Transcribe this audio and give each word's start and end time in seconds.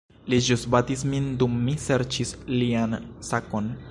Li 0.31 0.37
ĵus 0.45 0.63
batis 0.75 1.03
min 1.11 1.27
dum 1.43 1.59
mi 1.67 1.77
serĉis 1.85 2.33
lian 2.61 2.99
sakon 3.33 3.73